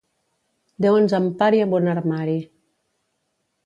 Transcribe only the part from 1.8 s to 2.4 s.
un armari.